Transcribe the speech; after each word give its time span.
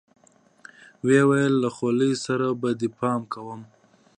ويې 1.05 1.21
ويل 1.29 1.53
له 1.63 1.69
خولې 1.75 2.11
سره 2.25 2.47
به 2.61 2.69
دې 2.79 2.89
پام 2.99 3.21
کوې. 3.33 3.55